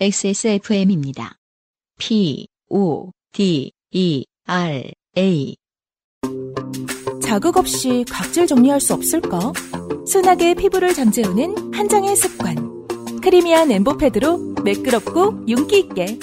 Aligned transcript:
XSFM입니다. 0.00 1.38
P, 1.98 2.46
O, 2.68 3.10
D, 3.32 3.72
E, 3.90 4.24
R, 4.46 4.92
A. 5.16 5.56
자극 7.20 7.56
없이 7.56 8.04
각질 8.08 8.46
정리할 8.46 8.80
수 8.80 8.94
없을까? 8.94 9.52
순하게 10.06 10.54
피부를 10.54 10.94
잠재우는 10.94 11.74
한 11.74 11.88
장의 11.88 12.14
습관. 12.14 12.86
크리미한 13.20 13.72
엠보패드로 13.72 14.54
매끄럽고 14.62 15.44
윤기 15.48 15.80
있게. 15.80 16.18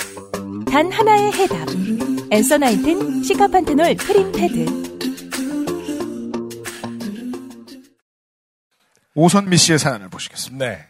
단 0.71 0.89
하나의 0.89 1.33
해답. 1.33 1.67
엔서 2.31 2.57
나인틴 2.57 3.23
시카판테놀 3.23 3.97
크림 3.97 4.31
패드. 4.31 4.85
오선미 9.15 9.57
씨의 9.57 9.79
사연을 9.79 10.09
보시겠습니다. 10.09 10.65
네. 10.65 10.87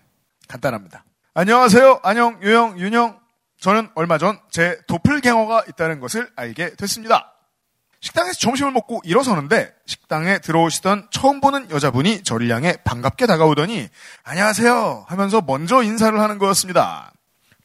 간단합니다. 0.47 1.05
안녕하세요. 1.38 1.99
안녕, 2.02 2.39
유영, 2.41 2.80
윤영. 2.80 3.20
저는 3.59 3.89
얼마 3.95 4.17
전 4.17 4.39
제 4.52 4.80
도플갱어가 4.88 5.66
있다는 5.67 5.99
것을 5.99 6.31
알게 6.38 6.75
됐습니다. 6.75 7.34
식당에서 7.99 8.39
점심을 8.39 8.71
먹고 8.71 9.02
일어서는데 9.03 9.73
식당에 9.85 10.39
들어오시던 10.39 11.09
처음 11.11 11.41
보는 11.41 11.71
여자분이 11.71 12.23
저를 12.23 12.49
향해 12.52 12.77
반갑게 12.85 13.25
다가오더니 13.25 13.89
안녕하세요 14.23 15.03
하면서 15.09 15.41
먼저 15.41 15.84
인사를 15.84 16.17
하는 16.17 16.38
거였습니다. 16.38 17.11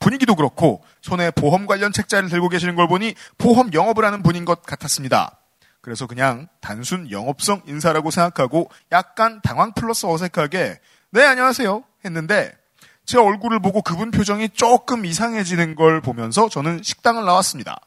분위기도 0.01 0.35
그렇고 0.35 0.83
손에 1.01 1.31
보험 1.31 1.67
관련 1.67 1.93
책자를 1.93 2.29
들고 2.29 2.49
계시는 2.49 2.75
걸 2.75 2.89
보니 2.89 3.15
보험 3.39 3.73
영업을 3.73 4.05
하는 4.05 4.25
분인 4.25 4.45
것 4.45 4.63
같았습니다. 4.65 5.39
그래서 5.81 6.09
그냥 6.09 6.49
단순 6.61 7.09
영업성 7.13 7.63
인사라고 7.67 8.11
생각하고 8.11 8.69
약간 8.91 9.41
당황 9.43 9.75
플러스 9.75 10.07
어색하게 10.07 10.81
네 11.11 11.25
안녕하세요 11.25 11.85
했는데 12.05 12.60
제 13.07 13.19
얼굴을 13.19 13.61
보고 13.61 13.83
그분 13.83 14.11
표정이 14.11 14.51
조금 14.51 15.05
이상해지는 15.05 15.75
걸 15.75 16.01
보면서 16.01 16.49
저는 16.49 16.83
식당을 16.83 17.25
나왔습니다. 17.25 17.81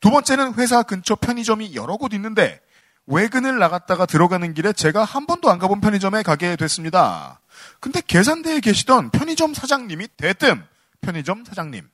두 0.00 0.10
번째는 0.10 0.54
회사 0.54 0.82
근처 0.82 1.14
편의점이 1.14 1.74
여러 1.74 1.96
곳 1.96 2.12
있는데 2.14 2.60
외근을 3.06 3.58
나갔다가 3.58 4.06
들어가는 4.06 4.54
길에 4.54 4.72
제가 4.72 5.04
한 5.04 5.26
번도 5.26 5.50
안 5.50 5.58
가본 5.58 5.80
편의점에 5.80 6.22
가게 6.22 6.56
됐습니다. 6.56 7.40
근데 7.80 8.00
계산대에 8.00 8.60
계시던 8.60 9.10
편의점 9.10 9.54
사장님이 9.54 10.08
대뜸 10.16 10.64
편의점 11.00 11.44
사장님 11.44 11.88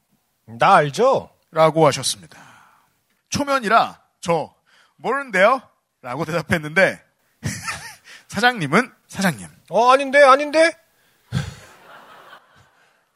나 0.58 0.77
알죠? 0.77 1.30
라고 1.50 1.86
하셨습니다. 1.86 2.38
초면이라 3.28 4.00
저 4.20 4.55
모르는데요? 4.96 5.60
라고 6.02 6.24
대답했는데 6.24 7.00
사장님은 8.28 8.90
사장님 9.08 9.48
어, 9.70 9.92
아닌데, 9.92 10.22
아닌데? 10.22 10.72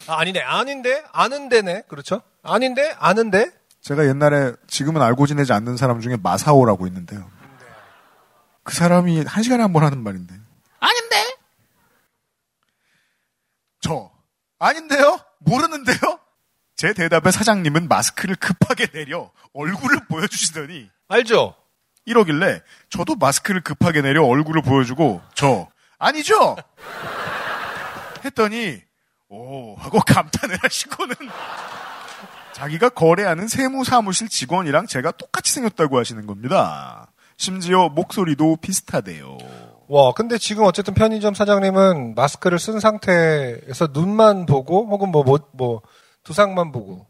아, 0.06 0.20
아니네, 0.20 0.40
아닌데? 0.40 1.02
아는데네. 1.12 1.82
그렇죠? 1.88 2.22
아닌데? 2.42 2.94
아는데? 2.98 3.50
제가 3.80 4.06
옛날에 4.06 4.52
지금은 4.66 5.02
알고 5.02 5.26
지내지 5.26 5.52
않는 5.52 5.76
사람 5.76 6.00
중에 6.00 6.16
마사오라고 6.22 6.86
있는데요. 6.86 7.30
그 8.62 8.74
사람이 8.74 9.24
한 9.24 9.42
시간에 9.42 9.62
한 9.62 9.72
번 9.72 9.84
하는 9.84 10.02
말인데. 10.02 10.34
아닌데? 10.80 11.36
저, 13.80 14.10
아닌데요? 14.58 15.20
모르는데요? 15.40 15.98
제 16.76 16.92
대답에 16.94 17.30
사장님은 17.30 17.88
마스크를 17.88 18.36
급하게 18.36 18.86
내려 18.86 19.30
얼굴을 19.52 20.06
보여주시더니 20.08 20.88
알죠? 21.08 21.54
이러길래 22.06 22.62
저도 22.90 23.14
마스크를 23.16 23.60
급하게 23.62 24.00
내려 24.02 24.24
얼굴을 24.24 24.62
보여주고 24.62 25.20
저, 25.34 25.68
아니죠? 25.98 26.56
했더니 28.24 28.82
오 29.34 29.74
하고 29.76 29.98
감탄을 29.98 30.56
하시고는 30.62 31.14
자기가 32.52 32.90
거래하는 32.90 33.48
세무사무실 33.48 34.28
직원이랑 34.28 34.86
제가 34.86 35.10
똑같이 35.12 35.52
생겼다고 35.52 35.98
하시는 35.98 36.24
겁니다. 36.26 37.08
심지어 37.36 37.88
목소리도 37.88 38.58
비슷하대요. 38.60 39.38
와, 39.88 40.12
근데 40.12 40.38
지금 40.38 40.64
어쨌든 40.64 40.94
편의점 40.94 41.34
사장님은 41.34 42.14
마스크를 42.14 42.58
쓴 42.60 42.78
상태에서 42.78 43.88
눈만 43.92 44.46
보고, 44.46 44.86
혹은 44.86 45.10
뭐, 45.10 45.24
뭐, 45.24 45.38
뭐, 45.52 45.82
두상만 46.22 46.72
보고. 46.72 47.06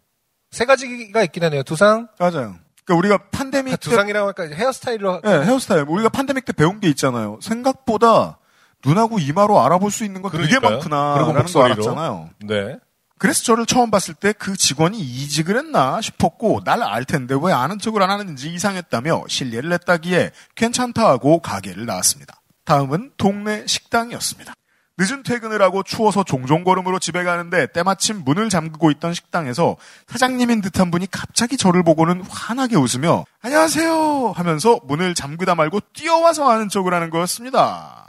세 0.51 0.65
가지가 0.65 1.23
있긴 1.25 1.45
하네요. 1.45 1.63
두상? 1.63 2.09
맞아요. 2.19 2.57
그러니까 2.85 2.97
우리가 2.99 3.19
팬데믹 3.31 3.73
때 3.73 3.77
두상이라고 3.77 4.27
할까? 4.29 4.45
헤어스타일로. 4.45 5.21
네, 5.23 5.31
헤어스타일. 5.31 5.85
우리가 5.89 6.09
팬데믹 6.09 6.45
때 6.47 6.53
배운 6.53 6.81
게 6.81 6.89
있잖아요. 6.89 7.39
생각보다 7.43 8.39
눈하고 8.85 9.19
이마로 9.19 9.61
알아볼 9.65 9.91
수 9.91 10.05
있는 10.05 10.23
건 10.23 10.31
되게 10.33 10.45
그러니까요. 10.47 10.71
많구나. 10.73 11.15
그리고 11.15 11.33
라는 11.33 11.35
거 11.35 11.41
목소리로. 11.43 11.73
알았잖아요. 11.85 12.31
네. 12.47 12.77
그래서 13.19 13.43
저를 13.45 13.65
처음 13.65 13.91
봤을 13.91 14.13
때 14.15 14.33
그 14.33 14.57
직원이 14.57 14.99
이직을 14.99 15.57
했나 15.57 16.01
싶었고 16.01 16.63
날 16.65 16.83
알 16.83 17.05
텐데 17.05 17.35
왜 17.41 17.53
아는 17.53 17.79
척을 17.79 18.03
안 18.03 18.11
하는지 18.11 18.53
이상했다며 18.53 19.25
실례를 19.29 19.73
했다기에 19.73 20.31
괜찮다 20.57 21.07
하고 21.09 21.41
가게를 21.41 21.87
나왔습니다. 21.87 22.35
다음은 22.65 23.13
동네 23.17 23.65
식당이었습니다. 23.67 24.53
늦은 24.97 25.23
퇴근을 25.25 25.61
하고 25.61 25.83
추워서 25.83 26.23
종종 26.23 26.63
걸음으로 26.65 26.99
집에 27.01 27.25
가는데 27.25 27.67
때마침 27.73 28.23
문을 28.25 28.49
잠그고 28.49 28.91
있던 28.93 29.13
식당에서 29.13 29.77
사장님인 30.07 30.61
듯한 30.61 30.91
분이 30.93 31.09
갑자기 31.11 31.57
저를 31.57 31.83
보고는 31.83 32.23
환하게 32.29 32.77
웃으며 32.77 33.25
안녕하세요 33.43 34.33
하면서 34.37 34.79
문을 34.85 35.15
잠그다 35.15 35.55
말고 35.57 35.81
뛰어와서 35.95 36.49
아는 36.49 36.69
척을 36.69 36.95
하는 36.95 37.11
거였습니다. 37.11 38.04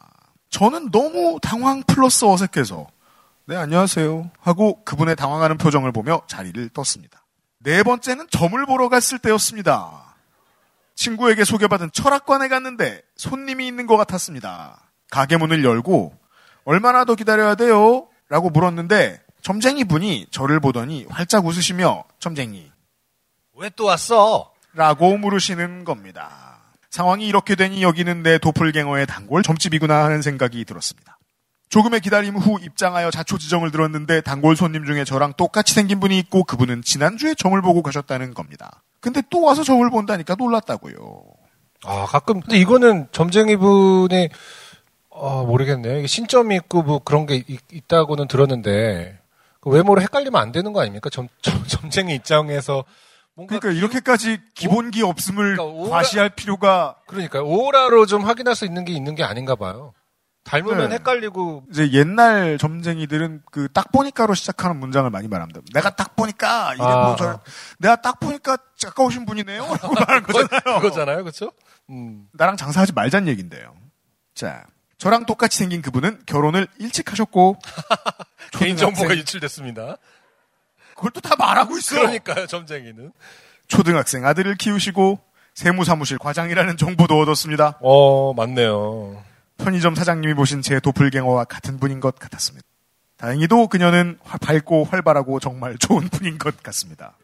저는 0.49 0.91
너무 0.91 1.39
당황 1.41 1.83
플러스 1.83 2.25
어색해서 2.25 2.87
네, 3.47 3.55
안녕하세요. 3.55 4.31
하고 4.39 4.83
그분의 4.83 5.15
당황하는 5.15 5.57
표정을 5.57 5.91
보며 5.91 6.21
자리를 6.27 6.69
떴습니다. 6.69 7.23
네 7.59 7.83
번째는 7.83 8.27
점을 8.31 8.65
보러 8.65 8.89
갔을 8.89 9.19
때였습니다. 9.19 10.15
친구에게 10.95 11.43
소개받은 11.43 11.91
철학관에 11.91 12.47
갔는데 12.47 13.01
손님이 13.17 13.67
있는 13.67 13.85
것 13.85 13.97
같았습니다. 13.97 14.79
가게 15.11 15.37
문을 15.37 15.63
열고 15.63 16.17
얼마나 16.63 17.05
더 17.05 17.15
기다려야 17.15 17.55
돼요? 17.55 18.07
라고 18.29 18.49
물었는데 18.49 19.21
점쟁이 19.41 19.83
분이 19.83 20.27
저를 20.31 20.59
보더니 20.59 21.05
활짝 21.09 21.45
웃으시며 21.45 22.05
점쟁이 22.19 22.71
왜 23.57 23.69
또 23.75 23.85
왔어? 23.85 24.51
라고 24.73 25.17
물으시는 25.17 25.83
겁니다. 25.85 26.54
상황이 26.95 27.27
이렇게 27.27 27.55
되니 27.55 27.83
여기는 27.83 28.23
내 28.23 28.37
도플갱어의 28.37 29.05
단골 29.05 29.43
점집이구나 29.43 30.05
하는 30.05 30.21
생각이 30.21 30.63
들었습니다. 30.63 31.19
조금의 31.67 31.99
기다림 31.99 32.37
후 32.37 32.57
입장하여 32.61 33.11
자초지정을 33.11 33.71
들었는데 33.71 34.21
단골 34.21 34.55
손님 34.55 34.85
중에 34.85 35.03
저랑 35.03 35.33
똑같이 35.35 35.73
생긴 35.73 35.99
분이 35.99 36.17
있고 36.19 36.45
그분은 36.45 36.83
지난주에 36.83 37.33
점을 37.35 37.61
보고 37.61 37.83
가셨다는 37.83 38.33
겁니다. 38.33 38.81
근데 39.01 39.21
또 39.29 39.41
와서 39.41 39.61
점을 39.63 39.87
본다니까 39.89 40.35
놀랐다고요. 40.35 41.21
아, 41.83 42.05
가끔, 42.05 42.39
근데 42.39 42.57
이거는 42.59 43.09
점쟁이 43.11 43.57
분이, 43.57 44.29
아, 45.13 45.43
모르겠네요. 45.45 46.07
신점이 46.07 46.55
있고 46.55 46.81
뭐 46.81 46.99
그런 46.99 47.25
게 47.25 47.43
있, 47.45 47.59
있다고는 47.73 48.29
들었는데, 48.29 49.19
그 49.59 49.69
외모로 49.69 50.01
헷갈리면 50.01 50.41
안 50.41 50.53
되는 50.53 50.71
거 50.71 50.79
아닙니까? 50.79 51.09
점, 51.09 51.27
점, 51.41 51.61
점쟁이 51.67 52.15
입장에서. 52.15 52.85
그러니까 53.35 53.69
이렇게까지 53.71 54.39
기본기 54.53 55.01
없음을 55.03 55.57
그러니까 55.57 55.63
오라- 55.65 55.89
과시할 55.89 56.29
필요가 56.29 56.95
그러니까 57.07 57.41
오라로 57.41 58.05
좀 58.05 58.23
확인할 58.23 58.55
수 58.55 58.65
있는 58.65 58.85
게 58.85 58.93
있는 58.93 59.15
게 59.15 59.23
아닌가 59.23 59.55
봐요. 59.55 59.93
닮으면 60.45 60.89
네. 60.89 60.95
헷갈리고 60.95 61.63
이제 61.71 61.91
옛날 61.91 62.57
점쟁이들은 62.59 63.41
그 63.51 63.67
딱 63.73 63.91
보니까로 63.91 64.35
시작하는 64.35 64.77
문장을 64.79 65.09
많이 65.09 65.27
말합니다. 65.27 65.59
내가 65.73 65.95
딱 65.95 66.15
보니까 66.15 66.75
이게 66.75 66.83
아, 66.83 67.07
뭐 67.07 67.15
저, 67.17 67.29
아. 67.29 67.39
내가 67.79 67.95
딱 67.97 68.19
보니까 68.19 68.55
가까우신 68.81 69.25
분이네요. 69.25 69.63
라고 69.63 69.93
말하는 69.95 70.23
거잖아요. 70.23 70.79
그거잖아요, 70.79 71.17
그렇죠? 71.23 71.51
음. 71.89 72.27
나랑 72.33 72.57
장사하지 72.57 72.93
말자는 72.93 73.27
얘긴데요. 73.29 73.75
자, 74.35 74.63
저랑 74.99 75.25
똑같이 75.25 75.57
생긴 75.57 75.81
그분은 75.81 76.21
결혼을 76.27 76.67
일찍 76.77 77.11
하셨고 77.11 77.57
개인 78.53 78.77
정보가 78.77 79.17
유출됐습니다. 79.17 79.97
그걸 80.95 81.11
또 81.11 81.19
다 81.21 81.35
말하고 81.37 81.77
있어. 81.77 81.97
그러니까요, 81.99 82.47
점쟁이는. 82.47 83.11
초등학생 83.67 84.25
아들을 84.25 84.55
키우시고 84.55 85.19
세무사무실 85.53 86.17
과장이라는 86.17 86.77
정보도 86.77 87.19
얻었습니다. 87.19 87.79
어, 87.81 88.33
맞네요. 88.33 89.23
편의점 89.57 89.95
사장님이 89.95 90.33
보신 90.33 90.61
제 90.61 90.79
도플갱어와 90.79 91.45
같은 91.45 91.79
분인 91.79 91.99
것 91.99 92.17
같았습니다. 92.19 92.65
다행히도 93.17 93.67
그녀는 93.67 94.19
화- 94.23 94.37
밝고 94.37 94.83
활발하고 94.83 95.39
정말 95.39 95.77
좋은 95.77 96.09
분인 96.09 96.37
것 96.37 96.61
같습니다. 96.61 97.17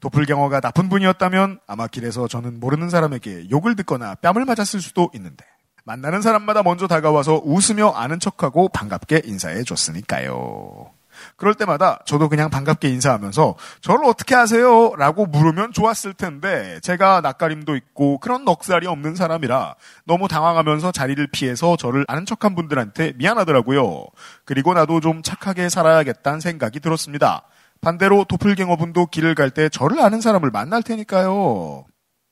도플갱어가 0.00 0.60
나쁜 0.60 0.88
분이었다면 0.88 1.60
아마 1.66 1.86
길에서 1.86 2.26
저는 2.28 2.60
모르는 2.60 2.90
사람에게 2.90 3.48
욕을 3.50 3.76
듣거나 3.76 4.16
뺨을 4.16 4.44
맞았을 4.44 4.80
수도 4.80 5.10
있는데 5.14 5.44
만나는 5.84 6.20
사람마다 6.20 6.62
먼저 6.64 6.86
다가와서 6.88 7.40
웃으며 7.44 7.90
아는 7.92 8.18
척하고 8.18 8.68
반갑게 8.68 9.22
인사해 9.24 9.62
줬으니까요. 9.62 10.90
그럴 11.36 11.54
때마다 11.54 11.98
저도 12.06 12.28
그냥 12.28 12.50
반갑게 12.50 12.88
인사하면서 12.88 13.56
저를 13.80 14.04
어떻게 14.06 14.34
아세요? 14.34 14.94
라고 14.96 15.26
물으면 15.26 15.72
좋았을 15.72 16.14
텐데 16.14 16.78
제가 16.82 17.20
낯가림도 17.20 17.74
있고 17.76 18.18
그런 18.18 18.44
넉살이 18.44 18.86
없는 18.86 19.16
사람이라 19.16 19.74
너무 20.04 20.28
당황하면서 20.28 20.92
자리를 20.92 21.26
피해서 21.32 21.76
저를 21.76 22.04
아는 22.08 22.26
척한 22.26 22.54
분들한테 22.54 23.14
미안하더라고요. 23.16 24.06
그리고 24.44 24.74
나도 24.74 25.00
좀 25.00 25.22
착하게 25.22 25.68
살아야겠다는 25.68 26.40
생각이 26.40 26.80
들었습니다. 26.80 27.42
반대로 27.80 28.24
도플갱어분도 28.24 29.06
길을 29.06 29.34
갈 29.34 29.50
때 29.50 29.68
저를 29.68 30.00
아는 30.00 30.20
사람을 30.20 30.50
만날 30.50 30.82
테니까요. 30.82 31.84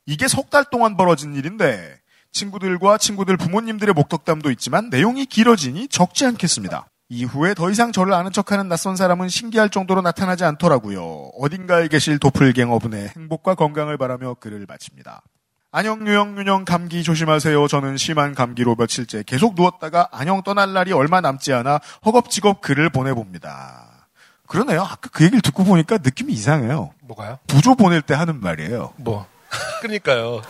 이게 0.07 0.29
석 0.29 0.51
달 0.51 0.65
동안 0.71 0.97
벌어진 0.97 1.35
일인데 1.35 1.99
친구들과 2.33 2.99
친구들 2.99 3.37
부모님들의 3.37 3.95
목덕담도 3.95 4.51
있지만 4.53 4.91
내용이 4.91 5.27
길어지니 5.27 5.89
적지 5.89 6.27
않겠습니다. 6.27 6.87
이후에 7.15 7.55
더 7.55 7.71
이상 7.71 7.93
저를 7.93 8.13
아는 8.13 8.33
척하는 8.33 8.69
낯선 8.69 8.97
사람은 8.97 9.29
신기할 9.29 9.71
정도로 9.71 10.03
나타나지 10.03 10.45
않더라고요. 10.45 11.31
어딘가에 11.39 11.89
계실 11.89 12.19
도플갱어분의 12.19 13.13
행복과 13.17 13.55
건강을 13.55 13.97
바라며 13.97 14.35
글을 14.35 14.67
마칩니다. 14.69 15.23
안녕 15.71 16.07
유영 16.07 16.39
윤영 16.39 16.65
감기 16.65 17.03
조심하세요. 17.03 17.67
저는 17.67 17.97
심한 17.97 18.35
감기로 18.35 18.77
며칠째 18.77 19.25
계속 19.25 19.55
누웠다가 19.55 20.09
안녕 20.13 20.43
떠날 20.43 20.73
날이 20.73 20.93
얼마 20.93 21.21
남지 21.21 21.53
않아 21.53 21.81
허겁지겁 22.05 22.61
글을 22.61 22.91
보내봅니다. 22.91 24.09
그러네요. 24.47 24.83
아까 24.83 25.09
그 25.13 25.25
얘기를 25.25 25.41
듣고 25.41 25.65
보니까 25.65 25.99
느낌이 25.99 26.33
이상해요. 26.33 26.93
뭐가요? 27.03 27.39
부조 27.47 27.75
보낼 27.75 28.03
때 28.03 28.15
하는 28.15 28.41
말이에요. 28.41 28.93
뭐. 28.97 29.27
그러니까요. 29.81 30.43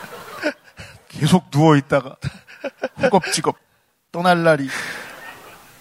계속 1.08 1.50
누워 1.50 1.76
있다가 1.76 2.16
허겁지겁 3.00 3.56
떠날 4.12 4.42
날이 4.42 4.68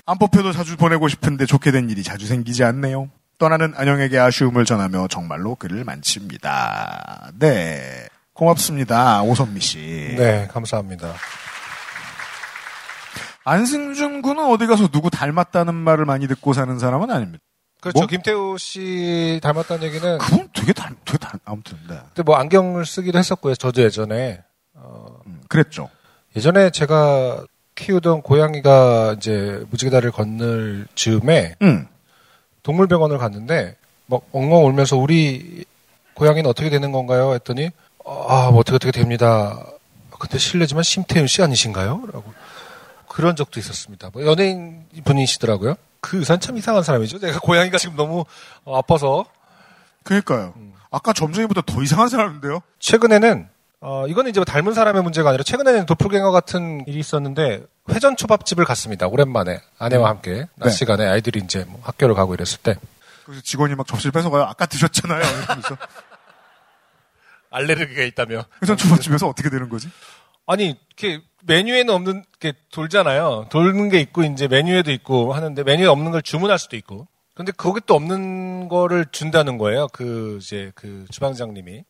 안 0.06 0.18
뽑혀도 0.18 0.52
자주 0.52 0.76
보내고 0.76 1.08
싶은데 1.08 1.46
좋게 1.46 1.72
된 1.72 1.90
일이 1.90 2.04
자주 2.04 2.28
생기지 2.28 2.64
않네요. 2.64 3.10
떠나는 3.38 3.74
안영에게 3.76 4.20
아쉬움을 4.20 4.66
전하며 4.66 5.08
정말로 5.08 5.56
글을 5.56 5.84
만칩니다. 5.86 7.32
네. 7.40 8.08
고맙습니다. 8.34 9.22
오선미 9.24 9.60
씨. 9.62 10.16
네, 10.18 10.48
감사합니다. 10.52 11.14
안승준 13.46 14.22
군은 14.22 14.46
어디 14.46 14.68
가서 14.68 14.88
누구 14.88 15.10
닮았다는 15.10 15.74
말을 15.74 16.06
많이 16.06 16.28
듣고 16.28 16.54
사는 16.54 16.78
사람은 16.80 17.12
아닙니다. 17.12 17.44
그렇죠. 17.82 18.00
뭐? 18.00 18.08
김태우 18.08 18.58
씨 18.58 19.40
닮았다는 19.44 19.84
얘기는 19.84 20.18
그분 20.18 20.50
되게 20.54 20.72
닮, 20.72 20.96
되게 21.04 21.18
닮, 21.18 21.40
아무튼, 21.44 21.78
네. 21.90 22.00
그때 22.10 22.24
뭐 22.24 22.38
안경을 22.38 22.86
쓰기도 22.86 23.20
했었고요. 23.20 23.56
저도 23.56 23.82
예전에 23.82 24.42
어, 24.74 25.20
음, 25.28 25.42
그랬죠. 25.50 25.90
예전에 26.36 26.70
제가 26.70 27.44
키우던 27.76 28.22
고양이가 28.22 29.16
이제 29.18 29.64
무지개 29.70 29.90
다리를 29.90 30.12
건널 30.12 30.88
즈음에 30.96 31.56
음. 31.62 31.88
동물병원을 32.64 33.18
갔는데 33.18 33.76
막 34.06 34.22
엉엉 34.32 34.66
울면서 34.66 34.98
우리 34.98 35.66
고양이는 36.14 36.50
어떻게 36.50 36.70
되는 36.70 36.92
건가요? 36.92 37.34
했더니 37.34 37.72
아, 38.06 38.50
뭐 38.52 38.60
어떻게 38.60 38.76
어떻게 38.76 38.92
됩니다. 38.92 39.66
근데 40.20 40.38
실례지만 40.38 40.84
심태윤 40.84 41.28
씨 41.28 41.42
아니신가요? 41.42 42.04
라고 42.12 42.34
그런 43.08 43.36
적도 43.36 43.60
있었습니다. 43.60 44.10
뭐 44.14 44.26
연예인 44.26 44.86
분이시더라고요. 45.04 45.76
그 46.00 46.18
의사는 46.18 46.40
참 46.40 46.58
이상한 46.58 46.84
사람이죠. 46.84 47.20
내가 47.20 47.40
고양이가 47.40 47.78
지금 47.78 47.96
너무 47.96 48.26
어, 48.66 48.78
아파서 48.78 49.26
그러니까요. 50.04 50.54
아까 50.92 51.14
점쟁이보다 51.14 51.62
더 51.66 51.82
이상한 51.82 52.10
사람인데요? 52.10 52.62
최근에는 52.80 53.48
어, 53.86 54.08
이거는 54.08 54.30
이제 54.30 54.40
뭐 54.40 54.46
닮은 54.46 54.74
사람의 54.74 55.04
문제가 55.04 55.30
아니라 55.30 55.44
최근에는 55.44 55.86
도플갱어 55.86 56.32
같은 56.32 56.86
일이 56.88 57.00
있었는데 57.00 57.64
회전 57.90 58.16
초밥집을 58.16 58.64
갔습니다. 58.64 59.08
오랜만에 59.08 59.62
아내와 59.78 60.08
함께 60.08 60.48
낮 60.56 60.68
네. 60.68 60.72
시간에 60.72 61.06
아이들이 61.06 61.42
이제 61.44 61.66
뭐 61.68 61.82
학교를 61.84 62.16
가고 62.16 62.34
이랬을 62.34 62.60
때 62.64 62.78
그래서 63.26 63.42
직원이 63.42 63.76
막 63.76 63.86
접시를 63.86 64.14
뺏어가요. 64.14 64.44
아까 64.44 64.66
드셨잖아요. 64.66 65.20
이러면서. 65.20 65.78
알레르기가 67.52 68.04
있다며. 68.04 68.46
회전 68.62 68.78
초밥집에서 68.78 69.28
어떻게 69.28 69.50
되는 69.50 69.68
거지? 69.68 69.90
아니 70.46 70.78
이렇게 70.98 71.22
메뉴에는 71.44 71.94
없는 71.94 72.24
게 72.40 72.54
돌잖아요. 72.72 73.48
돌는 73.50 73.90
게 73.90 74.00
있고 74.00 74.24
이제 74.24 74.48
메뉴에도 74.48 74.94
있고 74.94 75.34
하는데 75.34 75.62
메뉴에 75.62 75.88
없는 75.88 76.12
걸 76.12 76.22
주문할 76.22 76.58
수도 76.58 76.78
있고. 76.78 77.08
근데 77.36 77.52
거기 77.52 77.82
또 77.86 77.96
없는 77.96 78.70
거를 78.70 79.08
준다는 79.12 79.58
거예요. 79.58 79.90
그 79.92 80.40
이제 80.42 80.72
그 80.74 81.06
주방장님이 81.12 81.84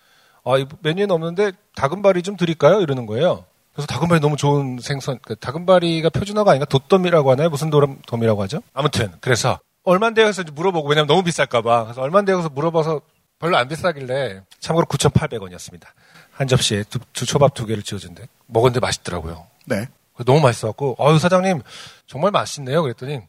아, 0.46 0.58
이 0.58 0.66
메뉴에는 0.82 1.14
없는데 1.14 1.52
다금바리 1.76 2.22
좀 2.24 2.36
드릴까요? 2.38 2.82
이러는 2.82 3.06
거예요. 3.06 3.46
그래서 3.74 3.88
다금바리 3.88 4.20
너무 4.20 4.36
좋은 4.38 4.78
생선, 4.82 5.20
그 5.24 5.36
다금바리가 5.36 6.10
표준어가 6.10 6.52
아닌가? 6.52 6.66
돛돔이라고 6.66 7.32
하나요? 7.32 7.50
무슨 7.50 7.70
돔- 7.70 8.02
돔이라고 8.06 8.42
하죠? 8.44 8.62
아무튼 8.74 9.12
그래서 9.22 9.60
얼만데요? 9.84 10.28
해서 10.28 10.44
물어보고 10.54 10.88
왜냐면 10.90 11.08
너무 11.08 11.24
비쌀까봐 11.24 11.84
그래서 11.86 12.02
얼만데요? 12.02 12.38
해서 12.38 12.50
물어봐서 12.50 13.02
별로 13.40 13.58
안 13.58 13.68
비싸길래 13.68 14.42
참고로 14.60 14.86
9,800원이었습니다. 14.86 15.88
한 16.32 16.48
접시에 16.48 16.84
두, 16.84 17.00
두 17.14 17.26
초밥 17.26 17.54
두 17.54 17.66
개를 17.66 17.84
지어준대. 17.84 18.28
먹었는데 18.48 18.80
맛있더라고요. 18.80 19.48
네. 19.66 19.88
너무 20.26 20.40
맛있어갖고, 20.42 20.96
어유 21.00 21.18
사장님, 21.20 21.62
정말 22.08 22.32
맛있네요. 22.32 22.84
그랬더니, 22.84 23.22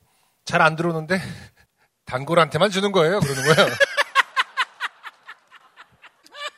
잘 0.45 0.61
안 0.61 0.77
들어오는데, 0.77 1.19
단골한테만 2.07 2.71
주는 2.71 2.93
거예요. 2.93 3.21
그러는 3.21 3.43
거예요. 3.55 3.71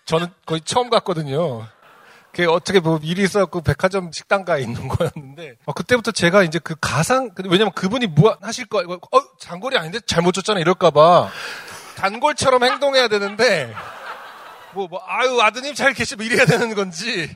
저는 0.07 0.29
거의 0.47 0.61
처음 0.63 0.89
갔거든요. 0.89 1.67
그게 2.31 2.47
어떻게 2.47 2.81
뭐 2.81 3.01
일이 3.03 3.23
있어갖고 3.23 3.63
백화점 3.63 4.13
식당가에 4.13 4.61
있는 4.63 4.89
거였는데, 4.89 5.57
어, 5.67 5.73
그때부터 5.73 6.13
제가 6.13 6.43
이제 6.43 6.59
그 6.59 6.75
가상, 6.81 7.31
왜냐면 7.49 7.73
그분이 7.73 8.09
뭐 8.09 8.37
하실 8.41 8.67
거, 8.67 8.83
이거, 8.83 8.95
어, 8.95 9.21
단골이 9.41 9.77
아닌데 9.77 10.01
잘못 10.07 10.33
줬잖아. 10.33 10.61
이럴까봐. 10.61 11.31
단골처럼 11.97 12.63
행동해야 12.63 13.09
되는데, 13.09 13.75
뭐, 14.75 14.87
뭐, 14.87 15.03
아유, 15.07 15.41
아드님 15.41 15.75
잘 15.75 15.95
계시면 15.95 16.27
이래야 16.27 16.45
되는 16.45 16.75
건지. 16.75 17.35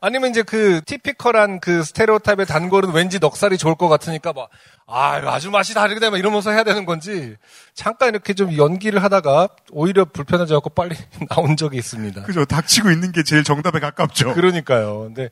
아니면 0.00 0.30
이제 0.30 0.42
그 0.42 0.80
티피컬한 0.86 1.60
그 1.60 1.84
스테레오타입의 1.84 2.46
단골은 2.46 2.92
왠지 2.92 3.18
넉살이 3.18 3.58
좋을 3.58 3.74
것 3.74 3.88
같으니까 3.88 4.32
막, 4.32 4.48
아, 4.86 5.20
아주 5.26 5.50
맛이 5.50 5.74
다르게 5.74 6.00
되면 6.00 6.18
이러면서 6.18 6.50
해야 6.50 6.64
되는 6.64 6.86
건지, 6.86 7.36
잠깐 7.74 8.08
이렇게 8.08 8.32
좀 8.32 8.56
연기를 8.56 9.02
하다가 9.02 9.48
오히려 9.72 10.06
불편해져갖고 10.06 10.70
빨리 10.70 10.96
나온 11.28 11.56
적이 11.56 11.76
있습니다. 11.78 12.22
그죠. 12.22 12.46
닥치고 12.46 12.90
있는 12.90 13.12
게 13.12 13.22
제일 13.22 13.44
정답에 13.44 13.78
가깝죠. 13.78 14.32
그러니까요. 14.32 15.00
근데, 15.00 15.28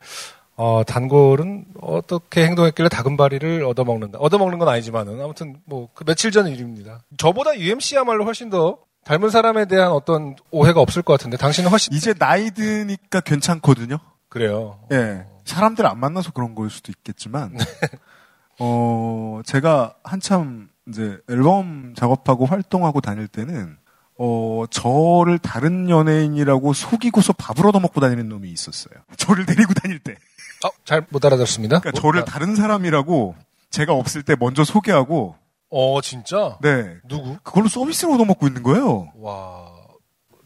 어, 0.56 0.82
단골은 0.86 1.64
어떻게 1.80 2.44
행동했길래 2.44 2.90
다금바리를 2.90 3.64
얻어먹는다. 3.64 4.18
얻어먹는 4.18 4.58
건 4.58 4.68
아니지만은, 4.68 5.22
아무튼 5.22 5.56
뭐, 5.64 5.88
그 5.94 6.04
며칠 6.04 6.30
전 6.30 6.46
일입니다. 6.46 7.00
저보다 7.16 7.56
UMC야말로 7.58 8.26
훨씬 8.26 8.50
더 8.50 8.78
닮은 9.04 9.30
사람에 9.30 9.64
대한 9.64 9.92
어떤 9.92 10.36
오해가 10.50 10.80
없을 10.82 11.00
것 11.00 11.14
같은데, 11.14 11.38
당신은 11.38 11.70
훨씬, 11.70 11.94
이제 11.94 12.12
나이 12.12 12.50
드니까 12.50 13.20
괜찮거든요. 13.20 13.98
그래요. 14.38 14.78
예. 14.92 15.24
사람들 15.44 15.86
안 15.86 15.98
만나서 15.98 16.32
그런 16.32 16.54
걸 16.54 16.70
수도 16.70 16.92
있겠지만, 16.92 17.52
네. 17.56 17.58
어, 18.60 19.40
제가 19.44 19.94
한참 20.02 20.68
이제 20.88 21.18
앨범 21.28 21.94
작업하고 21.96 22.46
활동하고 22.46 23.00
다닐 23.00 23.28
때는, 23.28 23.76
어, 24.18 24.64
저를 24.70 25.38
다른 25.38 25.88
연예인이라고 25.88 26.72
속이고서 26.72 27.34
밥을 27.34 27.66
얻어먹고 27.66 28.00
다니는 28.00 28.28
놈이 28.28 28.48
있었어요. 28.50 28.94
저를 29.16 29.46
데리고 29.46 29.74
다닐 29.74 29.98
때. 30.00 30.12
어, 30.64 30.68
잘 30.84 31.06
못 31.10 31.24
알아들었습니다. 31.24 31.78
그러니까 31.80 32.00
뭐, 32.00 32.12
저를 32.12 32.24
다른 32.24 32.56
사람이라고 32.56 33.36
제가 33.70 33.92
없을 33.92 34.22
때 34.24 34.34
먼저 34.38 34.64
소개하고, 34.64 35.36
어, 35.70 36.00
진짜? 36.00 36.58
네. 36.62 36.96
누구? 37.06 37.36
그걸로 37.42 37.68
서비스를 37.68 38.14
얻어먹고 38.14 38.46
있는 38.48 38.62
거예요. 38.62 39.12
와. 39.16 39.68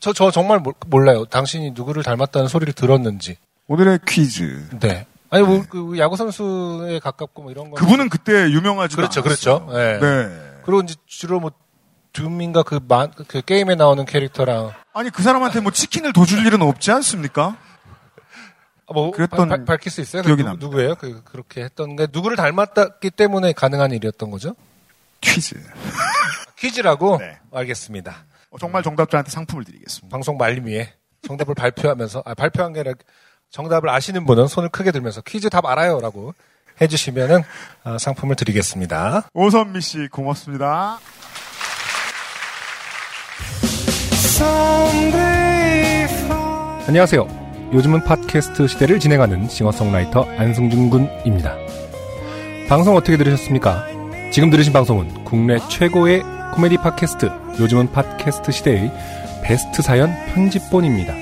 저, 0.01 0.13
저 0.13 0.31
정말 0.33 0.59
몰- 0.59 0.75
몰라요. 0.89 1.25
당신이 1.27 1.71
누구를 1.71 2.03
닮았다는 2.03 2.49
소리를 2.49 2.73
들었는지. 2.75 3.39
오늘의 3.69 4.01
퀴즈. 4.07 4.69
네. 4.81 5.07
아니, 5.31 5.43
뭐, 5.45 5.65
그, 5.69 5.99
야구 5.99 6.17
선수에 6.17 6.99
가깝고 6.99 7.43
뭐 7.43 7.51
이런 7.51 7.71
거. 7.71 7.77
그분은 7.77 8.09
그때 8.11 8.51
유명하지 8.51 8.97
그렇죠, 8.97 9.23
그렇죠. 9.23 9.67
네. 9.73 9.99
네. 9.99 10.61
그리고 10.65 10.81
이제 10.83 10.95
주로 11.07 11.41
뭐, 11.41 11.51
둠인가 12.13 12.63
그, 12.63 12.79
만, 12.87 13.11
그 13.27 13.41
게임에 13.41 13.75
나오는 13.75 14.05
캐릭터랑. 14.05 14.73
아니 14.93 15.09
그 15.09 15.23
사람한테 15.23 15.61
뭐 15.61 15.73
치킨을 15.73 16.13
더 16.13 16.27
줄 16.27 16.45
일은 16.45 16.61
없지 16.61 16.91
않습니까? 16.93 17.57
아, 18.87 18.93
뭐, 18.93 19.11
그랬던 19.13 19.49
발- 19.49 19.65
밝힐 19.65 19.91
수 19.91 20.03
있어요? 20.03 20.21
기억이 20.23 20.43
그 20.43 20.43
누, 20.43 20.49
납니다. 20.49 20.67
누구예요? 20.67 20.95
그, 20.97 21.23
그렇게 21.25 21.63
했던 21.65 21.97
게, 21.97 22.07
누구를 22.13 22.37
닮았기 22.37 23.11
때문에 23.13 23.53
가능한 23.55 23.93
일이었던 23.93 24.31
거죠? 24.31 24.55
퀴즈. 25.23 25.55
퀴즈라고? 26.59 27.17
네. 27.19 27.39
알겠습니다. 27.55 28.27
어, 28.51 28.59
정말 28.59 28.83
정답자한테 28.83 29.31
상품을 29.31 29.65
드리겠습니다. 29.65 30.15
방송 30.15 30.37
말림위에 30.37 30.93
정답을 31.27 31.55
발표하면서, 31.55 32.23
아, 32.27 32.35
발표한 32.35 32.75
게 32.75 32.81
아니라 32.81 32.95
정답을 33.53 33.91
아시는 33.91 34.25
분은 34.27 34.49
손을 34.49 34.71
크게 34.71 34.91
들면서 34.91 35.21
퀴즈 35.21 35.51
답 35.51 35.67
알아요! 35.67 36.01
라고 36.01 36.35
해주시면은, 36.81 37.43
아, 37.85 37.99
상품을 37.99 38.35
드리겠습니다. 38.35 39.29
오선미 39.35 39.81
씨 39.83 40.09
고맙습니다. 40.09 40.99
안녕하세요. 46.89 47.71
요즘은 47.75 48.05
팟캐스트 48.05 48.67
시대를 48.67 48.99
진행하는 48.99 49.49
싱어송라이터 49.49 50.27
안승준 50.37 50.91
군입니다. 50.91 51.57
방송 52.69 52.97
어떻게 52.97 53.17
들으셨습니까? 53.17 53.87
지금 54.33 54.51
들으신 54.51 54.73
방송은 54.73 55.25
국내 55.25 55.59
최고의 55.69 56.23
코미디 56.55 56.79
팟캐스트 56.79 57.27
요즘은 57.61 57.93
팟캐스트 57.93 58.51
시대의 58.51 58.91
베스트 59.45 59.83
사연 59.83 60.11
편집본입니다. 60.35 61.22